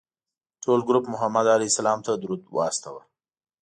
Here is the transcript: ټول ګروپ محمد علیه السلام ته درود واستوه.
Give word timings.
ټول 0.63 0.79
ګروپ 0.87 1.05
محمد 1.13 1.45
علیه 1.55 1.69
السلام 1.71 1.99
ته 2.05 2.11
درود 2.21 2.41
واستوه. 2.55 3.01